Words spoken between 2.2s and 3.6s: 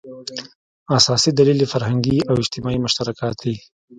او اجتماعي مشترکات دي.